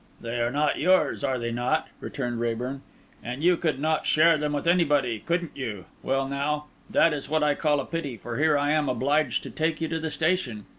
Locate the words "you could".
3.43-3.79